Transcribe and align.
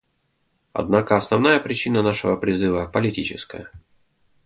Однако 0.73 1.15
основная 1.15 1.59
причина 1.59 2.01
нашего 2.01 2.35
призыва— 2.35 2.87
политическая. 2.87 3.69